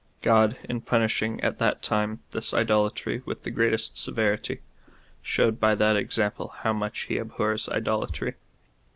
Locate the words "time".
1.83-2.21